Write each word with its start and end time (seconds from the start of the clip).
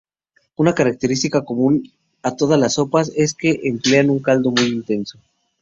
Una 0.55 0.73
característica 0.73 1.45
común 1.45 1.91
a 2.23 2.35
todas 2.35 2.59
las 2.59 2.73
sopas 2.73 3.11
es 3.15 3.35
que 3.35 3.59
emplean 3.65 4.09
un 4.09 4.17
caldo 4.17 4.49
muy 4.49 4.65
intenso. 4.65 5.19